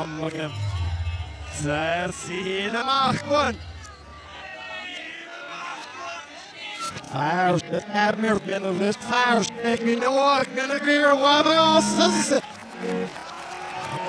[0.00, 0.50] Sammlungen.
[1.62, 3.56] Ser sine markmann.
[7.12, 12.32] Færste er mørken og lyst færstekken og åkene gyr og brasses.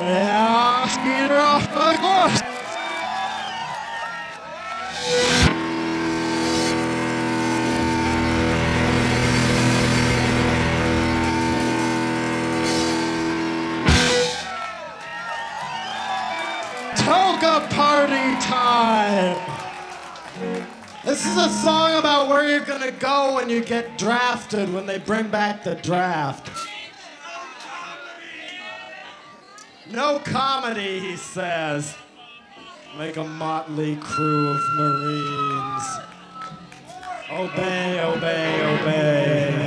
[0.01, 2.50] Ja, styrer opp og
[19.01, 19.37] time!
[21.03, 24.99] This is a song about where you're gonna go when you get drafted when they
[24.99, 26.49] bring back the draft.
[29.91, 31.95] No comedy, he says.
[32.97, 35.83] Make a motley crew of Marines.
[37.31, 39.60] Obey, obey, obey.